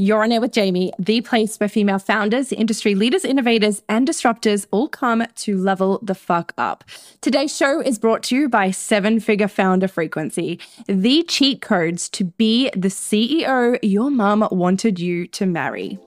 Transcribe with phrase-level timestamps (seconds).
[0.00, 4.66] You're on air with Jamie, the place where female founders, industry leaders, innovators, and disruptors
[4.70, 6.84] all come to level the fuck up.
[7.20, 12.24] Today's show is brought to you by Seven Figure Founder Frequency, the cheat codes to
[12.24, 15.98] be the CEO your mum wanted you to marry.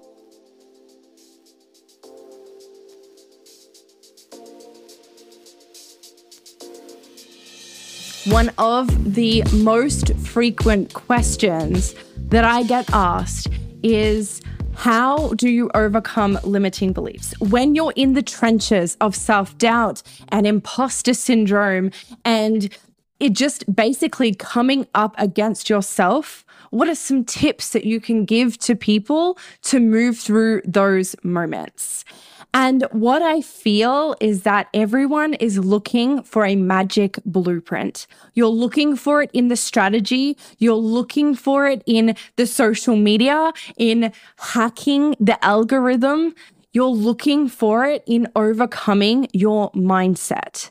[8.26, 11.94] One of the most frequent questions
[12.30, 13.50] that I get asked
[13.84, 14.42] is
[14.76, 17.34] how do you overcome limiting beliefs?
[17.40, 21.92] When you're in the trenches of self doubt and imposter syndrome
[22.26, 22.76] and
[23.20, 28.58] it just basically coming up against yourself, what are some tips that you can give
[28.60, 32.04] to people to move through those moments?
[32.54, 38.06] And what I feel is that everyone is looking for a magic blueprint.
[38.36, 40.38] You're looking for it in the strategy.
[40.60, 46.36] You're looking for it in the social media, in hacking the algorithm.
[46.74, 50.70] You're looking for it in overcoming your mindset.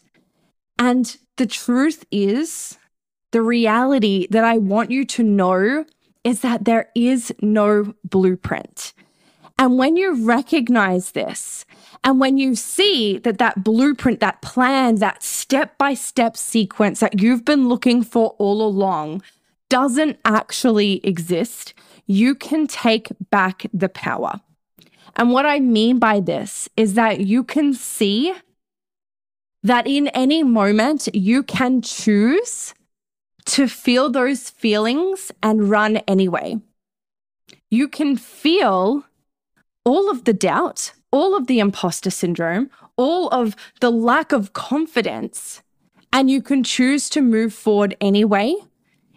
[0.79, 2.79] And the truth is,
[3.33, 5.85] the reality that I want you to know
[6.23, 8.93] is that there is no blueprint.
[9.59, 11.65] And when you recognize this,
[12.05, 17.21] and when you see that that blueprint, that plan, that step by step sequence that
[17.21, 19.23] you've been looking for all along
[19.69, 21.75] doesn't actually exist,
[22.07, 24.41] you can take back the power.
[25.17, 28.35] And what I mean by this is that you can see
[29.63, 32.75] that in any moment you can choose
[33.45, 36.61] to feel those feelings and run anyway.
[37.71, 39.05] You can feel
[39.85, 45.63] all of the doubt, all of the imposter syndrome, all of the lack of confidence,
[46.13, 48.55] and you can choose to move forward anyway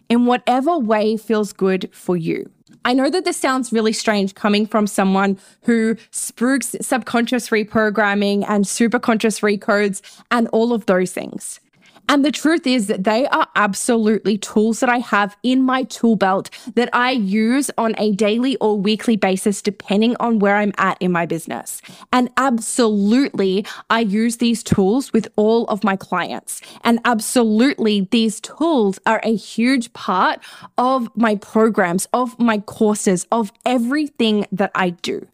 [0.09, 2.49] in whatever way feels good for you.
[2.83, 8.66] I know that this sounds really strange coming from someone who spooks subconscious reprogramming and
[8.66, 11.59] superconscious recodes and all of those things.
[12.07, 16.16] And the truth is that they are absolutely tools that I have in my tool
[16.16, 20.97] belt that I use on a daily or weekly basis, depending on where I'm at
[21.01, 21.81] in my business.
[22.13, 26.61] And absolutely, I use these tools with all of my clients.
[26.83, 30.39] And absolutely, these tools are a huge part
[30.77, 35.27] of my programs, of my courses, of everything that I do.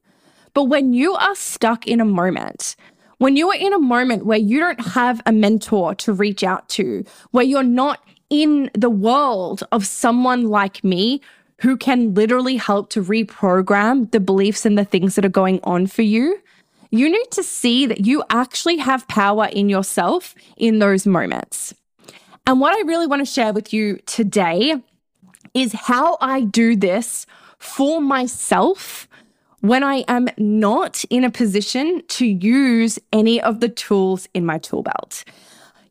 [0.54, 2.76] But when you are stuck in a moment
[3.22, 6.68] when you are in a moment where you don't have a mentor to reach out
[6.68, 11.22] to, where you're not in the world of someone like me
[11.60, 15.86] who can literally help to reprogram the beliefs and the things that are going on
[15.86, 16.42] for you,
[16.90, 21.76] you need to see that you actually have power in yourself in those moments.
[22.48, 24.82] And what I really want to share with you today
[25.54, 27.28] is how I do this
[27.60, 29.08] for myself
[29.62, 34.58] when I am not in a position to use any of the tools in my
[34.58, 35.24] tool belt.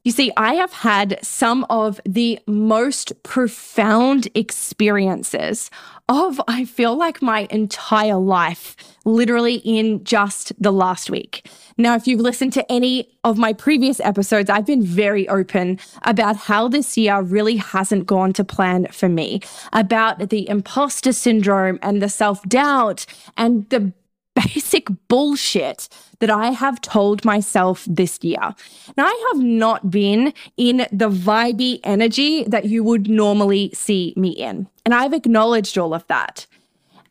[0.03, 5.71] You see, I have had some of the most profound experiences
[6.09, 11.47] of, I feel like, my entire life, literally in just the last week.
[11.81, 16.37] Now, if you've listened to any of my previous episodes, I've been very open about
[16.37, 19.41] how this year really hasn't gone to plan for me,
[19.73, 23.93] about the imposter syndrome and the self doubt and the
[24.35, 25.89] basic bullshit
[26.21, 28.55] that I have told myself this year.
[28.97, 34.31] Now, I have not been in the vibey energy that you would normally see me
[34.31, 34.69] in.
[34.85, 36.47] And I've acknowledged all of that.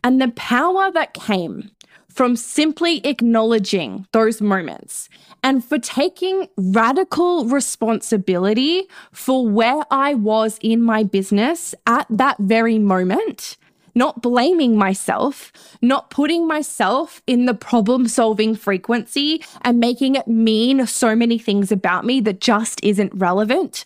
[0.03, 1.71] And the power that came
[2.19, 5.07] from simply acknowledging those moments
[5.41, 12.77] and for taking radical responsibility for where I was in my business at that very
[12.77, 13.55] moment
[13.95, 20.85] not blaming myself, not putting myself in the problem solving frequency and making it mean
[20.87, 23.85] so many things about me that just isn't relevant.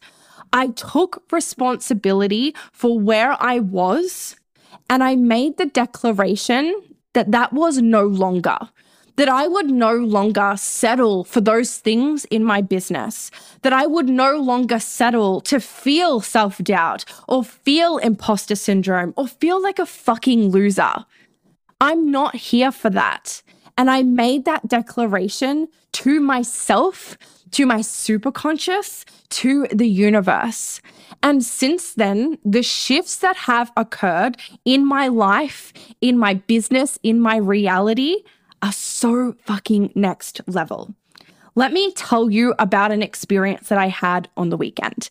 [0.51, 4.35] I took responsibility for where I was
[4.89, 8.57] and I made the declaration that that was no longer
[9.15, 13.29] that I would no longer settle for those things in my business,
[13.61, 19.27] that I would no longer settle to feel self doubt or feel imposter syndrome or
[19.27, 21.05] feel like a fucking loser.
[21.79, 23.41] I'm not here for that.
[23.77, 27.17] And I made that declaration to myself,
[27.53, 30.81] to my superconscious, to the universe.
[31.21, 35.71] And since then, the shifts that have occurred in my life,
[36.01, 38.23] in my business, in my reality
[38.61, 40.93] are so fucking next level.
[41.55, 45.09] Let me tell you about an experience that I had on the weekend.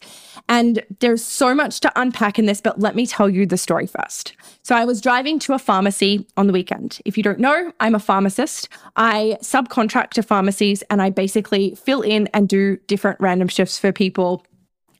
[0.49, 3.87] And there's so much to unpack in this, but let me tell you the story
[3.87, 4.35] first.
[4.63, 7.01] So, I was driving to a pharmacy on the weekend.
[7.05, 8.69] If you don't know, I'm a pharmacist.
[8.97, 13.93] I subcontract to pharmacies and I basically fill in and do different random shifts for
[13.93, 14.45] people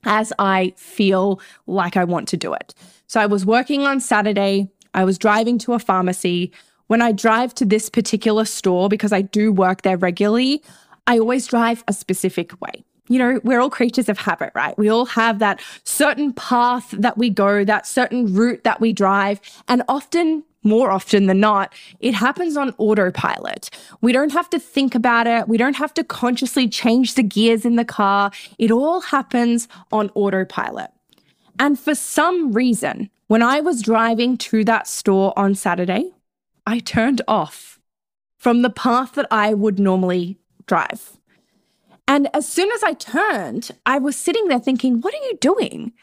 [0.05, 2.73] as I feel like I want to do it.
[3.07, 4.69] So, I was working on Saturday.
[4.93, 6.51] I was driving to a pharmacy.
[6.87, 10.61] When I drive to this particular store, because I do work there regularly,
[11.07, 12.83] I always drive a specific way.
[13.09, 14.77] You know, we're all creatures of habit, right?
[14.77, 19.41] We all have that certain path that we go, that certain route that we drive.
[19.67, 23.69] And often, more often than not, it happens on autopilot.
[23.99, 25.49] We don't have to think about it.
[25.49, 28.31] We don't have to consciously change the gears in the car.
[28.57, 30.91] It all happens on autopilot.
[31.59, 36.11] And for some reason, when I was driving to that store on Saturday,
[36.65, 37.79] I turned off
[38.37, 41.17] from the path that I would normally drive.
[42.07, 45.93] And as soon as I turned, I was sitting there thinking, what are you doing?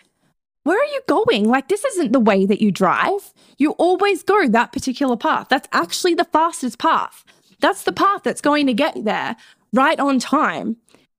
[0.62, 1.49] Where are you going?
[1.49, 3.33] Like, this isn't the way that you drive.
[3.59, 5.49] You always go that particular path.
[5.49, 7.25] That's actually the fastest path.
[7.61, 9.37] That's the path that's going to get there
[9.73, 10.77] right on time.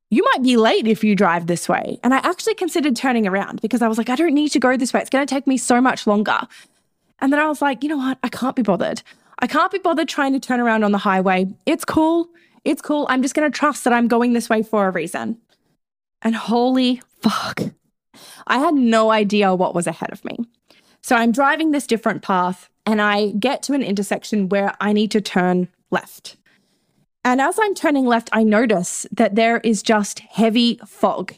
[0.10, 2.00] You might be late if you drive this way.
[2.04, 4.76] And I actually considered turning around because I was like, I don't need to go
[4.76, 5.00] this way.
[5.00, 6.40] It's going to take me so much longer.
[7.20, 8.18] And then I was like, you know what?
[8.24, 9.02] I can't be bothered.
[9.40, 11.48] I can't be bothered trying to turn around on the highway.
[11.66, 12.30] It's cool.
[12.64, 13.08] It's cool.
[13.10, 15.38] I'm just going to trust that I'm going this way for a reason.
[16.22, 17.62] And holy fuck,
[18.46, 20.38] I had no idea what was ahead of me.
[21.02, 25.12] So I'm driving this different path and I get to an intersection where I need
[25.12, 26.38] to turn left.
[27.24, 31.34] And as I'm turning left, I notice that there is just heavy fog.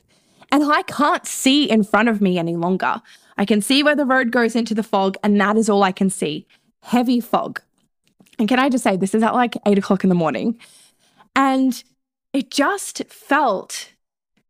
[0.52, 3.02] And I can't see in front of me any longer.
[3.38, 5.92] I can see where the road goes into the fog, and that is all I
[5.92, 6.48] can see
[6.84, 7.62] heavy fog.
[8.38, 10.60] And can I just say, this is at like eight o'clock in the morning.
[11.36, 11.84] And
[12.32, 13.90] it just felt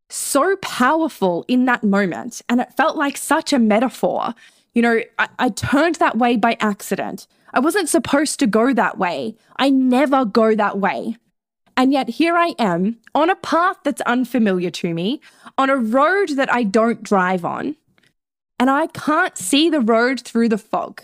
[0.10, 2.42] so powerful in that moment.
[2.48, 4.34] And it felt like such a metaphor.
[4.74, 7.28] You know, I, I, turned that way by accident.
[7.54, 9.36] I wasn't supposed to go that way.
[9.58, 11.18] I never go that way.
[11.76, 15.22] And yet here I am on a path that's unfamiliar to me,
[15.58, 17.76] on a road that I don't drive on,
[18.60, 21.02] and I can't see the road through the fog.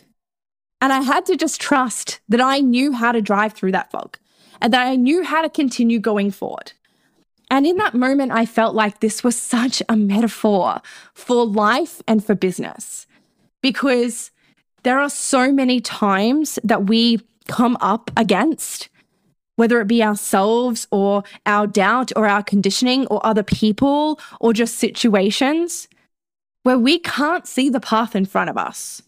[0.79, 4.17] And I had to just trust that I knew how to drive through that fog
[4.61, 6.73] and that I knew how to continue going forward.
[7.51, 10.81] And in that moment, I felt like this was such a metaphor
[11.13, 13.07] for life and for business
[13.61, 14.31] because
[14.83, 18.89] there are so many times that we come up against,
[19.56, 24.77] whether it be ourselves or our doubt or our conditioning or other people or just
[24.77, 25.88] situations
[26.63, 29.01] where we can't see the path in front of us.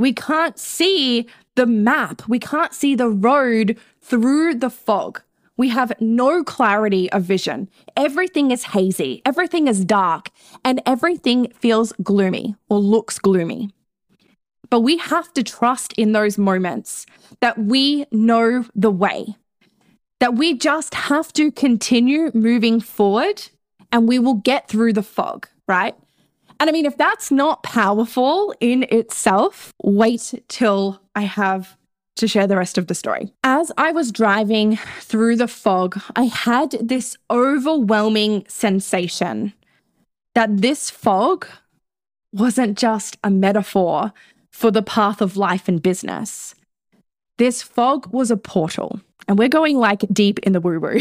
[0.00, 1.26] We can't see
[1.56, 2.26] the map.
[2.26, 5.20] We can't see the road through the fog.
[5.58, 7.68] We have no clarity of vision.
[7.98, 10.30] Everything is hazy, everything is dark,
[10.64, 13.74] and everything feels gloomy or looks gloomy.
[14.70, 17.04] But we have to trust in those moments
[17.40, 19.36] that we know the way,
[20.18, 23.50] that we just have to continue moving forward
[23.92, 25.94] and we will get through the fog, right?
[26.60, 31.76] And I mean, if that's not powerful in itself, wait till I have
[32.16, 33.32] to share the rest of the story.
[33.42, 39.54] As I was driving through the fog, I had this overwhelming sensation
[40.34, 41.46] that this fog
[42.32, 44.12] wasn't just a metaphor
[44.50, 46.54] for the path of life and business.
[47.38, 49.00] This fog was a portal.
[49.26, 51.00] And we're going like deep in the woo woo.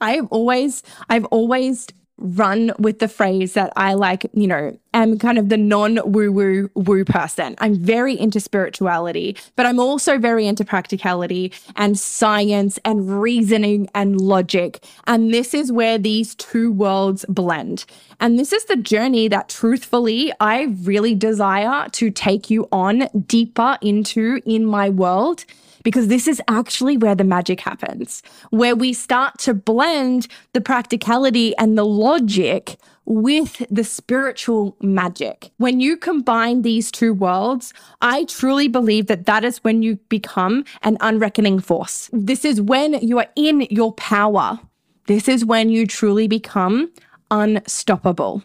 [0.00, 1.86] I've always, I've always
[2.18, 6.32] run with the phrase that I like, you know, am kind of the non woo
[6.32, 7.54] woo woo person.
[7.58, 14.20] I'm very into spirituality, but I'm also very into practicality and science and reasoning and
[14.20, 14.84] logic.
[15.06, 17.84] And this is where these two worlds blend.
[18.18, 23.76] And this is the journey that truthfully I really desire to take you on deeper
[23.82, 25.44] into in my world
[25.86, 31.56] because this is actually where the magic happens, where we start to blend the practicality
[31.58, 35.52] and the logic with the spiritual magic.
[35.58, 40.64] When you combine these two worlds, I truly believe that that is when you become
[40.82, 42.10] an unreckoning force.
[42.12, 44.58] This is when you are in your power.
[45.06, 46.90] This is when you truly become
[47.30, 48.42] unstoppable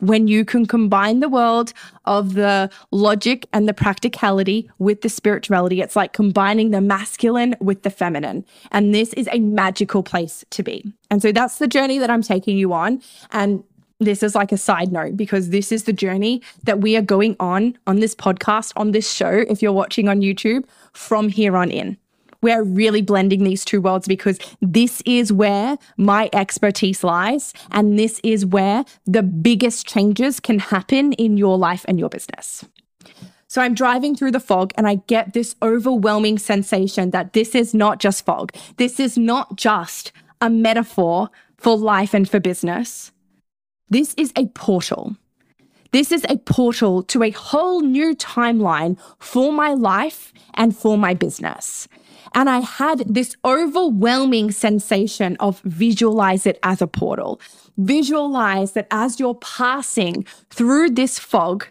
[0.00, 1.72] when you can combine the world
[2.04, 5.80] of the logic and the practicality with the spirituality.
[5.80, 8.44] It's like combining the masculine with the feminine.
[8.70, 10.92] And this is a magical place to be.
[11.10, 13.02] And so that's the journey that I'm taking you on.
[13.32, 13.64] And
[14.00, 17.34] this is like a side note because this is the journey that we are going
[17.40, 21.70] on on this podcast, on this show, if you're watching on YouTube, from here on
[21.70, 21.98] in.
[22.40, 27.52] We're really blending these two worlds because this is where my expertise lies.
[27.72, 32.64] And this is where the biggest changes can happen in your life and your business.
[33.48, 37.74] So I'm driving through the fog and I get this overwhelming sensation that this is
[37.74, 38.52] not just fog.
[38.76, 43.10] This is not just a metaphor for life and for business.
[43.88, 45.16] This is a portal.
[45.92, 51.14] This is a portal to a whole new timeline for my life and for my
[51.14, 51.88] business.
[52.34, 57.40] And I had this overwhelming sensation of visualize it as a portal.
[57.76, 61.66] Visualize that as you're passing through this fog,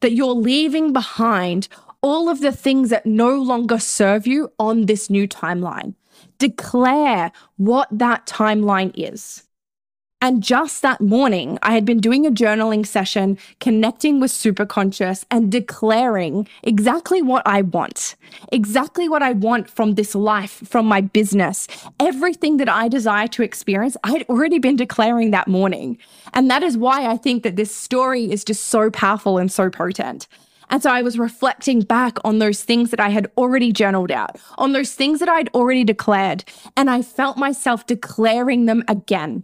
[0.00, 1.68] that you're leaving behind
[2.02, 5.94] all of the things that no longer serve you on this new timeline.
[6.38, 9.44] Declare what that timeline is.
[10.22, 15.50] And just that morning, I had been doing a journaling session, connecting with superconscious and
[15.50, 18.14] declaring exactly what I want,
[18.52, 21.66] exactly what I want from this life, from my business,
[21.98, 23.96] everything that I desire to experience.
[24.04, 25.98] I had already been declaring that morning.
[26.32, 29.70] And that is why I think that this story is just so powerful and so
[29.70, 30.28] potent.
[30.70, 34.38] And so I was reflecting back on those things that I had already journaled out,
[34.56, 36.44] on those things that I'd already declared.
[36.76, 39.42] And I felt myself declaring them again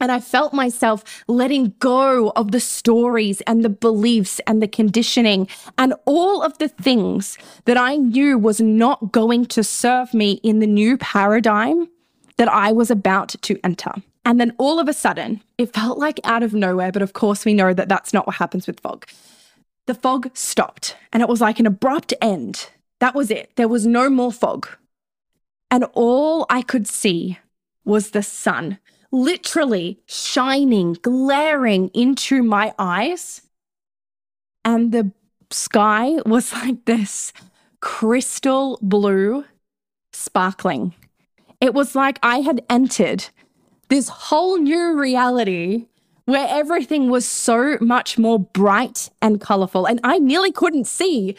[0.00, 5.48] and I felt myself letting go of the stories and the beliefs and the conditioning
[5.78, 10.58] and all of the things that I knew was not going to serve me in
[10.58, 11.88] the new paradigm
[12.36, 13.92] that I was about to enter.
[14.24, 17.44] And then all of a sudden, it felt like out of nowhere, but of course,
[17.44, 19.06] we know that that's not what happens with fog.
[19.86, 22.70] The fog stopped and it was like an abrupt end.
[23.00, 23.52] That was it.
[23.56, 24.66] There was no more fog.
[25.70, 27.38] And all I could see
[27.84, 28.78] was the sun
[29.14, 33.42] literally shining, glaring into my eyes.
[34.64, 35.12] And the
[35.50, 37.32] sky was like this
[37.80, 39.44] crystal blue,
[40.12, 40.94] sparkling.
[41.60, 43.26] It was like I had entered
[43.88, 45.86] this whole new reality
[46.24, 49.86] where everything was so much more bright and colorful.
[49.86, 51.36] And I nearly couldn't see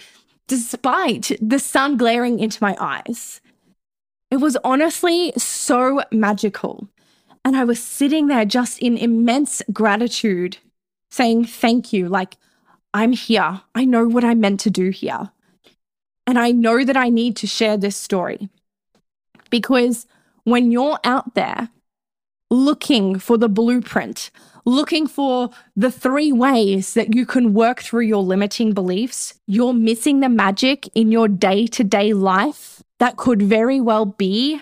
[0.48, 3.42] despite the sun glaring into my eyes.
[4.32, 6.88] It was honestly so magical.
[7.46, 10.58] And I was sitting there just in immense gratitude,
[11.12, 12.10] saying, Thank you.
[12.10, 12.38] Like,
[12.94, 13.62] I'm here.
[13.76, 15.30] I know what I'm meant to do here.
[16.26, 18.50] And I know that I need to share this story
[19.52, 20.08] because
[20.44, 21.70] when you're out there
[22.50, 24.32] looking for the blueprint,
[24.66, 30.20] looking for the three ways that you can work through your limiting beliefs, you're missing
[30.20, 34.62] the magic in your day to day life that could very well be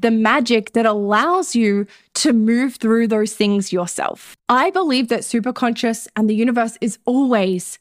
[0.00, 4.36] the magic that allows you to move through those things yourself.
[4.48, 7.78] I believe that superconscious and the universe is always,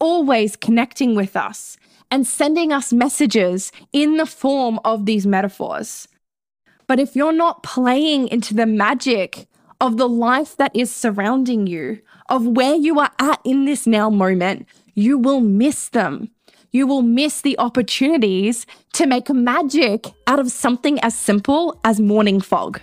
[0.00, 1.76] always connecting with us
[2.10, 6.08] and sending us messages in the form of these metaphors.
[6.86, 9.46] But if you're not playing into the magic
[9.80, 14.10] of the life that is surrounding you, of where you are at in this now
[14.10, 16.30] moment, you will miss them
[16.74, 22.40] you will miss the opportunities to make magic out of something as simple as morning
[22.40, 22.80] fog.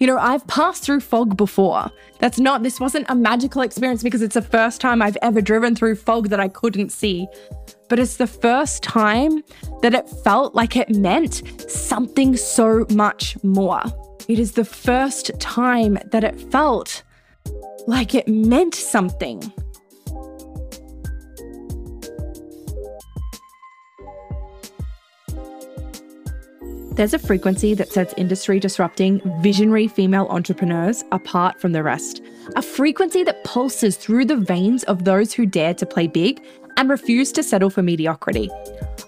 [0.00, 1.88] You know, I've passed through fog before.
[2.18, 5.76] That's not, this wasn't a magical experience because it's the first time I've ever driven
[5.76, 7.28] through fog that I couldn't see.
[7.88, 9.44] But it's the first time
[9.82, 13.82] that it felt like it meant something so much more.
[14.26, 17.04] It is the first time that it felt
[17.86, 19.52] like it meant something.
[26.94, 32.22] There's a frequency that sets industry disrupting, visionary female entrepreneurs apart from the rest.
[32.54, 36.42] A frequency that pulses through the veins of those who dare to play big
[36.76, 38.50] and refuse to settle for mediocrity.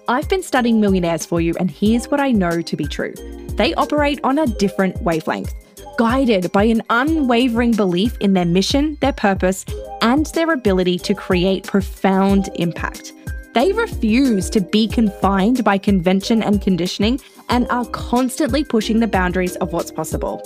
[0.08, 3.12] I've been studying millionaires for you, and here's what I know to be true
[3.56, 5.52] they operate on a different wavelength,
[5.98, 9.66] guided by an unwavering belief in their mission, their purpose,
[10.00, 13.12] and their ability to create profound impact.
[13.52, 19.56] They refuse to be confined by convention and conditioning and are constantly pushing the boundaries
[19.56, 20.42] of what's possible.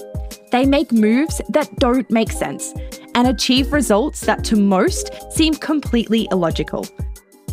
[0.51, 2.73] They make moves that don't make sense
[3.15, 6.87] and achieve results that to most seem completely illogical.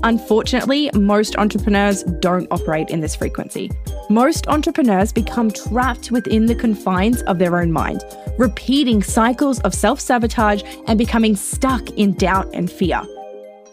[0.03, 3.71] Unfortunately, most entrepreneurs don't operate in this frequency.
[4.09, 8.03] Most entrepreneurs become trapped within the confines of their own mind,
[8.37, 13.01] repeating cycles of self sabotage and becoming stuck in doubt and fear.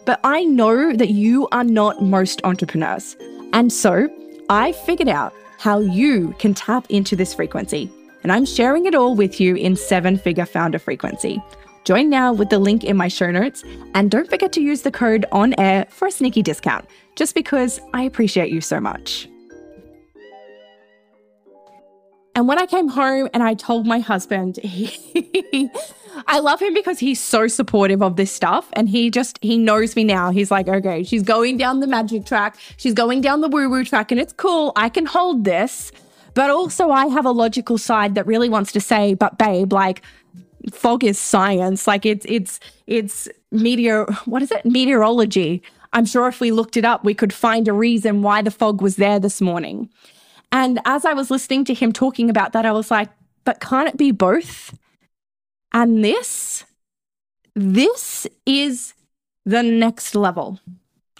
[0.05, 3.15] But I know that you are not most entrepreneurs.
[3.53, 4.09] And so
[4.49, 7.89] I figured out how you can tap into this frequency.
[8.21, 11.41] And I'm sharing it all with you in Seven Figure Founder Frequency.
[11.85, 13.63] Join now with the link in my show notes.
[13.95, 17.79] And don't forget to use the code on air for a sneaky discount, just because
[17.93, 19.29] I appreciate you so much.
[22.35, 25.69] And when I came home and I told my husband, he,
[26.27, 28.69] I love him because he's so supportive of this stuff.
[28.73, 30.31] And he just, he knows me now.
[30.31, 32.57] He's like, okay, she's going down the magic track.
[32.77, 34.71] She's going down the woo woo track and it's cool.
[34.75, 35.91] I can hold this.
[36.33, 40.01] But also, I have a logical side that really wants to say, but babe, like,
[40.71, 41.85] fog is science.
[41.85, 44.65] Like, it's, it's, it's meteor, what is it?
[44.65, 45.61] Meteorology.
[45.93, 48.81] I'm sure if we looked it up, we could find a reason why the fog
[48.81, 49.89] was there this morning.
[50.51, 53.09] And as I was listening to him talking about that, I was like,
[53.43, 54.73] but can't it be both?
[55.73, 56.65] And this,
[57.55, 58.93] this is
[59.45, 60.59] the next level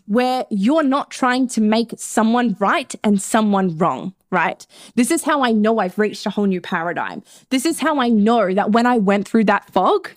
[0.06, 4.68] where you're not trying to make someone right and someone wrong, right?
[4.96, 7.24] This is how I know I've reached a whole new paradigm.
[7.50, 10.12] This is how I know that when I went through that fog,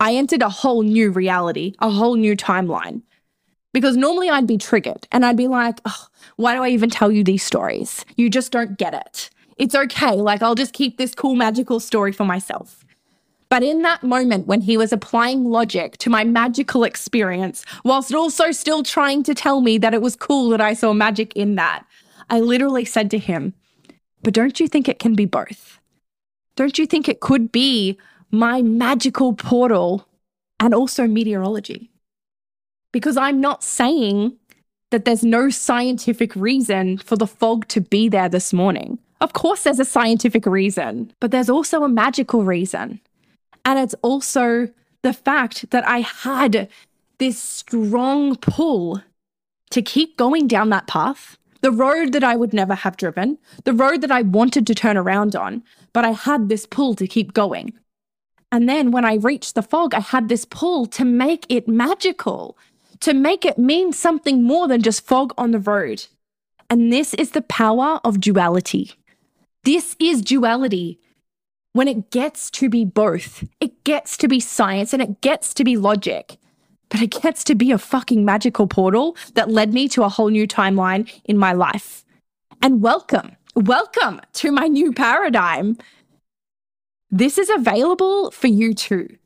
[0.00, 3.02] I entered a whole new reality, a whole new timeline.
[3.72, 7.12] Because normally I'd be triggered and I'd be like, oh, why do I even tell
[7.12, 8.04] you these stories?
[8.16, 9.30] You just don't get it.
[9.58, 10.12] It's okay.
[10.12, 12.84] Like, I'll just keep this cool, magical story for myself.
[13.50, 18.52] But in that moment when he was applying logic to my magical experience, whilst also
[18.52, 21.84] still trying to tell me that it was cool that I saw magic in that,
[22.30, 23.54] I literally said to him,
[24.22, 25.80] But don't you think it can be both?
[26.56, 27.98] Don't you think it could be
[28.30, 30.06] my magical portal
[30.60, 31.90] and also meteorology?
[32.92, 34.36] because I'm not saying
[34.90, 38.98] that there's no scientific reason for the fog to be there this morning.
[39.20, 43.00] Of course, there's a scientific reason, but there's also a magical reason.
[43.64, 44.68] And it's also
[45.02, 46.68] the fact that I had
[47.18, 49.02] this strong pull
[49.70, 53.72] to keep going down that path, the road that I would never have driven, the
[53.72, 55.62] road that I wanted to turn around on,
[55.92, 57.72] but I had this pull to keep going.
[58.52, 62.58] And then when I reached the fog, I had this pull to make it magical,
[63.00, 66.06] to make it mean something more than just fog on the road.
[66.68, 68.92] And this is the power of duality.
[69.64, 70.98] This is duality.
[71.72, 75.62] When it gets to be both, it gets to be science and it gets to
[75.62, 76.36] be logic,
[76.88, 80.30] but it gets to be a fucking magical portal that led me to a whole
[80.30, 82.04] new timeline in my life.
[82.60, 85.78] And welcome, welcome to my new paradigm.
[87.08, 89.16] This is available for you too.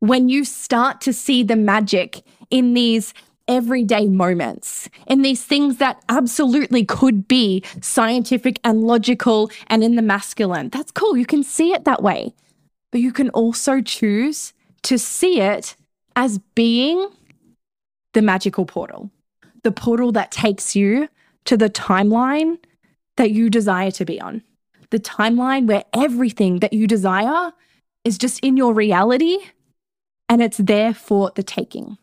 [0.00, 3.14] When you start to see the magic in these
[3.48, 10.02] everyday moments, in these things that absolutely could be scientific and logical and in the
[10.02, 10.68] masculine.
[10.70, 11.16] That's cool.
[11.16, 12.34] You can see it that way.
[12.90, 14.52] But you can also choose
[14.84, 15.76] to see it
[16.16, 17.08] as being
[18.12, 19.10] the magical portal,
[19.62, 21.08] the portal that takes you
[21.44, 22.58] to the timeline
[23.16, 24.42] that you desire to be on,
[24.90, 27.52] the timeline where everything that you desire
[28.04, 29.38] is just in your reality
[30.28, 31.98] and it's there for the taking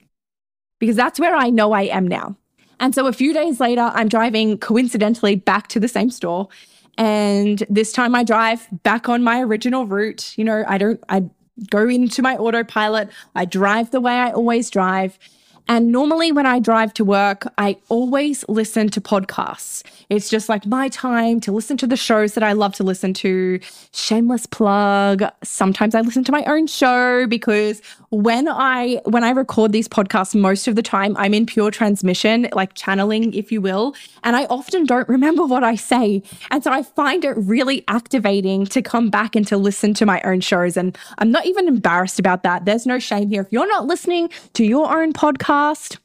[0.82, 2.36] because that's where I know I am now.
[2.80, 6.50] And so a few days later, I'm driving coincidentally back to the same store.
[6.98, 10.34] And this time I drive back on my original route.
[10.38, 11.30] You know, I don't, I
[11.70, 15.20] go into my autopilot, I drive the way I always drive.
[15.67, 19.84] And normally, when I drive to work, I always listen to podcasts.
[20.10, 23.13] It's just like my time to listen to the shows that I love to listen
[23.15, 23.60] to.
[23.93, 25.24] Shameless plug.
[25.43, 30.36] Sometimes I listen to my own show because when I when I record these podcasts,
[30.36, 34.45] most of the time I'm in pure transmission, like channeling, if you will, and I
[34.45, 36.21] often don't remember what I say.
[36.52, 40.21] And so I find it really activating to come back and to listen to my
[40.24, 40.76] own shows.
[40.76, 42.65] And I'm not even embarrassed about that.
[42.65, 43.41] There's no shame here.
[43.41, 45.13] If you're not listening to your own
[45.52, 45.98] podcast,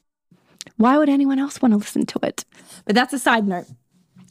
[0.75, 2.43] why would anyone else want to listen to it?
[2.85, 3.65] But that's a side note.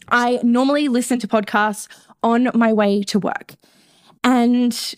[0.09, 1.89] I normally listen to podcasts
[2.23, 3.55] on my way to work.
[4.23, 4.95] And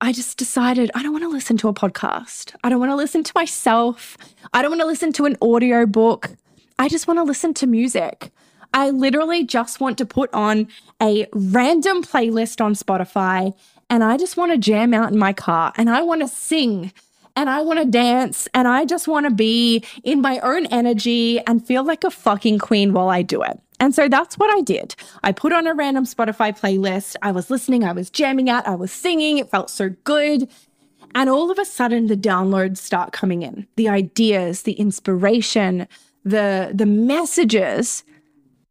[0.00, 2.54] I just decided I don't want to listen to a podcast.
[2.64, 4.16] I don't want to listen to myself.
[4.52, 6.30] I don't want to listen to an audio book.
[6.78, 8.30] I just want to listen to music.
[8.72, 10.68] I literally just want to put on
[11.02, 13.54] a random playlist on Spotify
[13.90, 16.92] and I just want to jam out in my car and I want to sing
[17.38, 21.38] and I want to dance and I just want to be in my own energy
[21.46, 23.60] and feel like a fucking queen while I do it.
[23.78, 24.96] And so that's what I did.
[25.22, 27.14] I put on a random Spotify playlist.
[27.22, 29.38] I was listening, I was jamming out, I was singing.
[29.38, 30.50] It felt so good.
[31.14, 35.86] And all of a sudden, the downloads start coming in the ideas, the inspiration,
[36.24, 38.02] the, the messages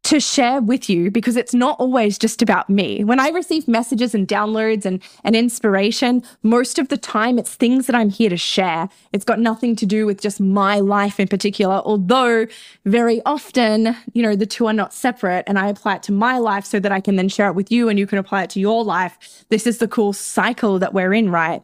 [0.03, 3.03] to share with you because it's not always just about me.
[3.03, 7.87] When I receive messages and downloads and, and inspiration, most of the time it's things
[7.87, 8.87] that I'm here to share.
[9.11, 12.47] It's got nothing to do with just my life in particular, although
[12.85, 16.37] very often, you know, the two are not separate and I apply it to my
[16.37, 18.49] life so that I can then share it with you and you can apply it
[18.51, 19.45] to your life.
[19.49, 21.63] This is the cool cycle that we're in, right?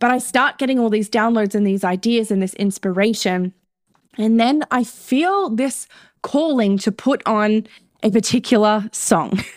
[0.00, 3.52] But I start getting all these downloads and these ideas and this inspiration.
[4.18, 5.86] And then I feel this
[6.22, 7.66] calling to put on
[8.02, 9.42] a particular song.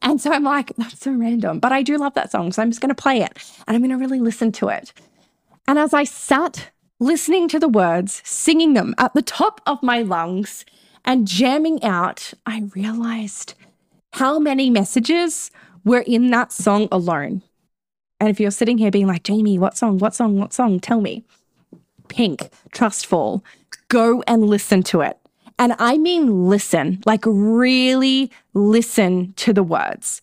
[0.00, 2.52] And so I'm like, that's so random, but I do love that song.
[2.52, 3.32] So I'm just going to play it
[3.66, 4.92] and I'm going to really listen to it.
[5.66, 10.02] And as I sat listening to the words, singing them at the top of my
[10.02, 10.64] lungs,
[11.04, 13.54] and jamming out, I realized
[14.12, 15.50] how many messages
[15.84, 17.42] were in that song alone.
[18.20, 21.00] And if you're sitting here being like, Jamie, what song, what song, what song, tell
[21.00, 21.24] me.
[22.08, 23.42] Pink, Trustfall,
[23.88, 25.18] go and listen to it.
[25.58, 30.20] And I mean listen, like really listen to the words.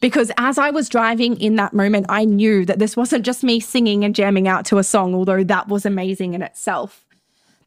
[0.00, 3.60] Because as I was driving in that moment, I knew that this wasn't just me
[3.60, 7.04] singing and jamming out to a song, although that was amazing in itself.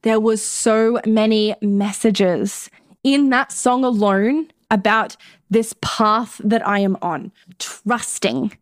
[0.03, 2.69] There was so many messages
[3.03, 5.17] in that song alone about
[5.49, 8.55] this path that I am on, trusting,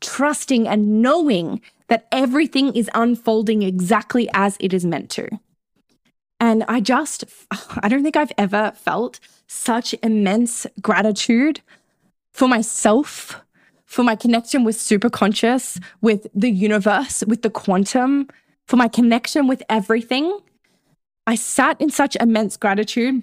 [0.00, 5.28] trusting and knowing that everything is unfolding exactly as it is meant to.
[6.42, 7.24] And I just,
[7.78, 11.60] I don't think I've ever felt such immense gratitude
[12.32, 13.40] for myself,
[13.86, 18.28] for my connection with superconscious, with the universe, with the quantum,
[18.66, 20.40] for my connection with everything.
[21.28, 23.22] I sat in such immense gratitude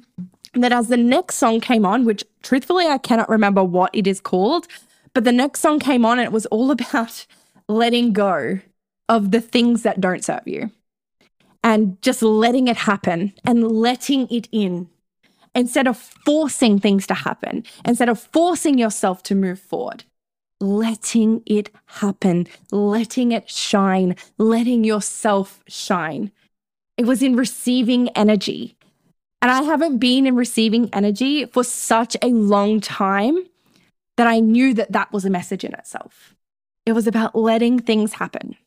[0.53, 4.21] that as the next song came on, which truthfully I cannot remember what it is
[4.21, 4.67] called,
[5.13, 7.25] but the next song came on and it was all about
[7.67, 8.59] letting go
[9.09, 10.71] of the things that don't serve you
[11.63, 14.89] and just letting it happen and letting it in
[15.55, 20.03] instead of forcing things to happen, instead of forcing yourself to move forward,
[20.61, 26.31] letting it happen, letting it shine, letting yourself shine.
[26.97, 28.75] It was in receiving energy.
[29.41, 33.37] And I haven't been in receiving energy for such a long time
[34.17, 36.35] that I knew that that was a message in itself.
[36.85, 38.57] It was about letting things happen.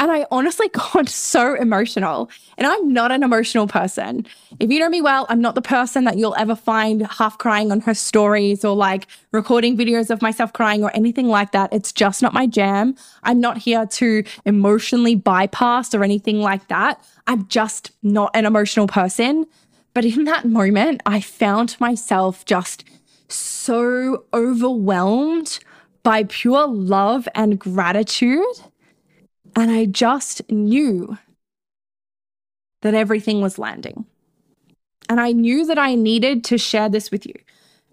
[0.00, 2.30] And I honestly got so emotional.
[2.56, 4.26] And I'm not an emotional person.
[4.60, 7.72] If you know me well, I'm not the person that you'll ever find half crying
[7.72, 11.72] on her stories or like recording videos of myself crying or anything like that.
[11.72, 12.94] It's just not my jam.
[13.22, 17.02] I'm not here to emotionally bypass or anything like that.
[17.26, 19.46] I'm just not an emotional person.
[19.94, 22.84] But in that moment, I found myself just
[23.28, 25.58] so overwhelmed
[26.02, 28.44] by pure love and gratitude
[29.56, 31.18] and I just knew
[32.82, 34.06] that everything was landing.
[35.08, 37.34] And I knew that I needed to share this with you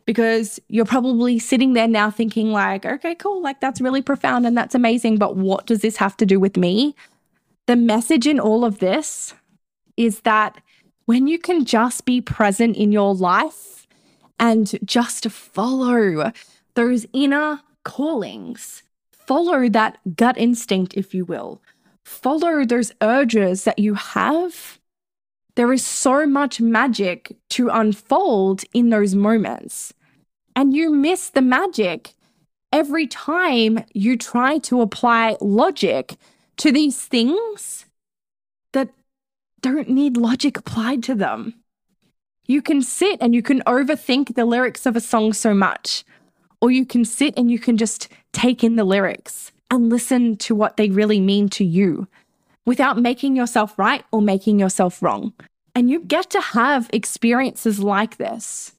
[0.06, 4.58] because you're probably sitting there now thinking, like, okay, cool, like that's really profound and
[4.58, 5.18] that's amazing.
[5.18, 6.96] But what does this have to do with me?
[7.68, 9.34] The message in all of this
[9.98, 10.62] is that
[11.06, 13.88] when you can just be present in your life
[14.40, 16.32] and just follow
[16.76, 18.84] those inner callings
[19.28, 21.62] follow that gut instinct, if you will.
[22.04, 24.80] Follow those urges that you have.
[25.56, 29.94] There is so much magic to unfold in those moments.
[30.56, 32.14] And you miss the magic
[32.72, 36.16] every time you try to apply logic
[36.58, 37.86] to these things
[38.74, 38.90] that
[39.62, 41.56] don't need logic applied to them.
[42.48, 46.06] You can sit and you can overthink the lyrics of a song so much
[46.62, 50.56] or you can sit and you can just take in the lyrics and listen to
[50.56, 52.08] what they really mean to you
[52.66, 55.34] without making yourself right or making yourself wrong.
[55.74, 58.74] And you get to have experiences like this.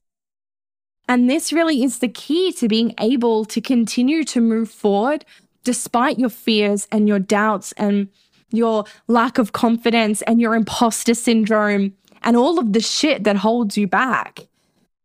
[1.07, 5.23] And this really is the key to being able to continue to move forward
[5.63, 8.09] despite your fears and your doubts and
[8.51, 13.77] your lack of confidence and your imposter syndrome and all of the shit that holds
[13.77, 14.47] you back.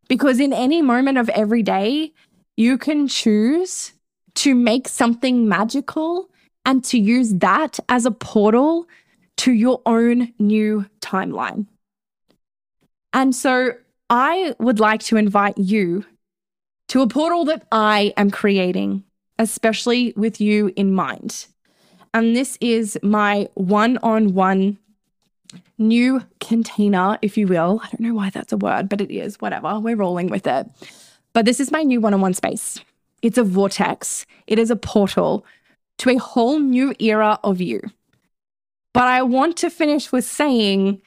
[0.09, 2.13] Because in any moment of every day,
[2.57, 3.93] you can choose
[4.35, 6.29] to make something magical
[6.65, 8.87] and to use that as a portal
[9.39, 11.67] to your own new timeline.
[13.13, 13.73] And so
[14.09, 16.05] I would like to invite you
[16.89, 19.05] to a portal that I am creating,
[19.39, 21.47] especially with you in mind.
[22.15, 24.79] And this is my one on one
[25.79, 27.81] new container, if you will.
[27.83, 29.81] I don't know why that's a word, but it is, whatever.
[29.81, 30.67] We're rolling with it.
[31.33, 32.81] But this is my new one on one space.
[33.23, 35.47] It's a vortex, it is a portal
[35.99, 37.81] to a whole new era of you.
[38.93, 41.01] But I want to finish with saying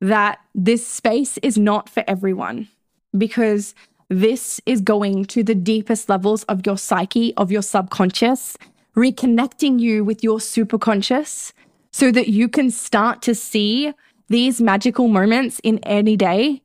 [0.00, 2.68] that this space is not for everyone
[3.16, 3.74] because
[4.08, 8.56] this is going to the deepest levels of your psyche, of your subconscious,
[8.96, 11.52] reconnecting you with your superconscious
[11.92, 13.92] so that you can start to see
[14.28, 16.62] these magical moments in any day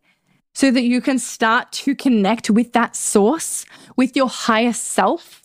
[0.55, 3.65] so that you can start to connect with that source,
[3.97, 5.43] with your higher self,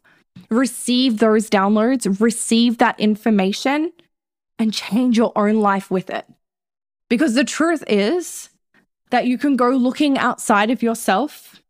[0.49, 3.93] receive those downloads, receive that information,
[4.59, 6.27] and change your own life with it.
[7.09, 8.51] Because the truth is
[9.11, 11.61] that you can go looking outside of yourself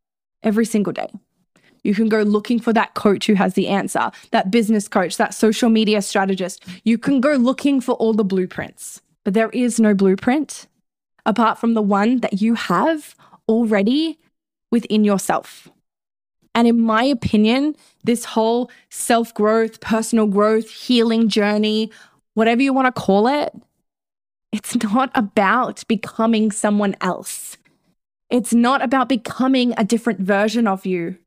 [0.42, 1.10] every single day.
[1.82, 5.32] You can go looking for that coach who has the answer, that business coach, that
[5.32, 6.62] social media strategist.
[6.84, 10.66] You can go looking for all the blueprints, but there is no blueprint
[11.24, 13.14] apart from the one that you have
[13.50, 14.18] already
[14.70, 15.68] within yourself.
[16.54, 21.90] And in my opinion, this whole self growth, personal growth, healing journey,
[22.34, 23.52] whatever you want to call it,
[24.52, 27.56] it's not about becoming someone else.
[28.30, 31.18] It's not about becoming a different version of you.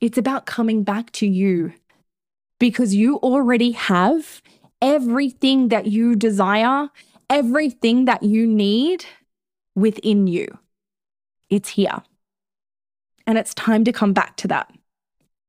[0.00, 1.72] It's about coming back to you
[2.58, 4.40] because you already have
[4.80, 6.88] everything that you desire,
[7.28, 9.04] everything that you need
[9.74, 10.46] within you.
[11.50, 12.02] It's here.
[13.26, 14.72] And it's time to come back to that.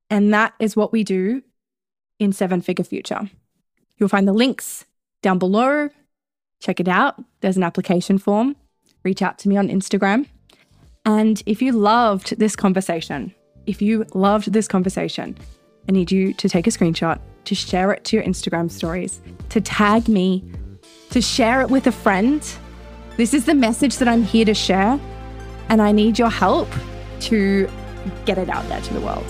[0.10, 1.42] And that is what we do
[2.20, 3.30] in Seven Figure Future.
[3.98, 4.86] You'll find the links
[5.22, 5.90] down below.
[6.60, 7.24] Check it out.
[7.40, 8.56] There's an application form.
[9.04, 10.28] Reach out to me on Instagram.
[11.06, 13.34] And if you loved this conversation,
[13.66, 15.38] if you loved this conversation,
[15.88, 19.62] I need you to take a screenshot, to share it to your Instagram stories, to
[19.62, 20.44] tag me,
[21.10, 22.48] to share it with a friend.
[23.18, 25.00] This is the message that I'm here to share.
[25.72, 26.68] And I need your help
[27.22, 27.70] to
[28.26, 29.26] get it out there to the world.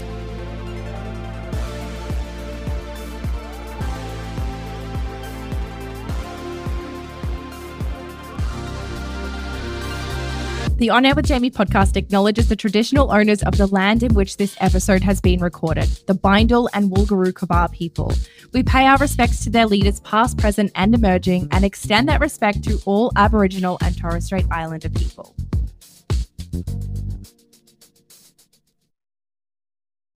[10.78, 14.38] The On Air with Jamie podcast acknowledges the traditional owners of the land in which
[14.38, 18.12] this episode has been recorded, the Bindal and Wulgurukaba people.
[18.52, 22.64] We pay our respects to their leaders, past, present, and emerging, and extend that respect
[22.64, 25.36] to all Aboriginal and Torres Strait Islander people.
[26.54, 27.21] Thank you.